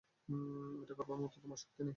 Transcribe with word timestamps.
এটা 0.81 0.93
করবার 0.97 1.17
মতো 1.17 1.37
তোমার 1.41 1.57
শক্তি 1.57 1.81
নেই। 1.81 1.89